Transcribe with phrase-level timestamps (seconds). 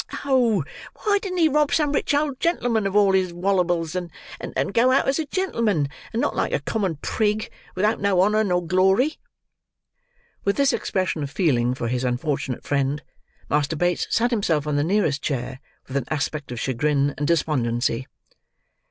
[0.25, 0.63] Oh,
[1.03, 5.07] why didn't he rob some rich old gentleman of all his walables, and go out
[5.07, 9.19] as a gentleman, and not like a common prig, without no honour nor glory!"
[10.43, 13.03] With this expression of feeling for his unfortunate friend,
[13.47, 18.07] Master Bates sat himself on the nearest chair with an aspect of chagrin and despondency.